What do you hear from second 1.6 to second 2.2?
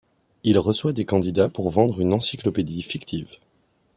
vendre une